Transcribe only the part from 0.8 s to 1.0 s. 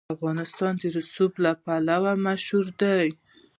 د